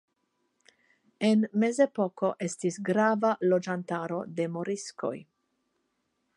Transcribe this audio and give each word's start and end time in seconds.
En 1.27 1.43
Mezepoko 1.63 2.31
estis 2.47 2.81
grava 2.89 3.35
loĝantaro 3.53 4.21
de 4.41 4.51
moriskoj. 4.57 5.15